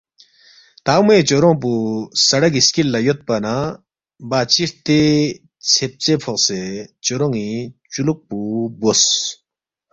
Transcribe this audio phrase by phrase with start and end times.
[0.85, 1.71] تا موے چورونگ پو
[2.27, 3.55] سڑگی سِکل لہ یودپا نہ
[4.29, 4.99] بادشی ہرتے
[5.71, 7.49] ژھیبژے فوقسےچورون٘ی
[7.91, 8.37] چُولُوک پو
[8.79, 9.03] بوس